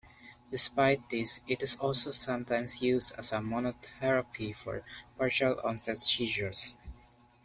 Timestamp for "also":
1.75-2.09